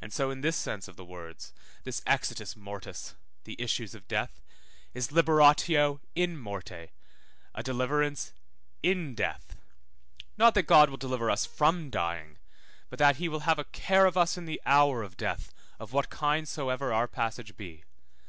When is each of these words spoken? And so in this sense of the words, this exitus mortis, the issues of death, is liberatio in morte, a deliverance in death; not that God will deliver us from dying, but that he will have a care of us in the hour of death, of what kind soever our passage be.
And 0.00 0.12
so 0.12 0.32
in 0.32 0.40
this 0.40 0.56
sense 0.56 0.88
of 0.88 0.96
the 0.96 1.04
words, 1.04 1.52
this 1.84 2.00
exitus 2.00 2.56
mortis, 2.56 3.14
the 3.44 3.54
issues 3.62 3.94
of 3.94 4.08
death, 4.08 4.40
is 4.94 5.12
liberatio 5.12 6.00
in 6.16 6.36
morte, 6.36 6.88
a 7.54 7.62
deliverance 7.62 8.32
in 8.82 9.14
death; 9.14 9.54
not 10.36 10.54
that 10.54 10.64
God 10.64 10.90
will 10.90 10.96
deliver 10.96 11.30
us 11.30 11.46
from 11.46 11.88
dying, 11.88 12.38
but 12.90 12.98
that 12.98 13.18
he 13.18 13.28
will 13.28 13.44
have 13.46 13.60
a 13.60 13.64
care 13.66 14.06
of 14.06 14.16
us 14.16 14.36
in 14.36 14.44
the 14.44 14.60
hour 14.66 15.04
of 15.04 15.16
death, 15.16 15.54
of 15.78 15.92
what 15.92 16.10
kind 16.10 16.48
soever 16.48 16.92
our 16.92 17.06
passage 17.06 17.56
be. 17.56 17.84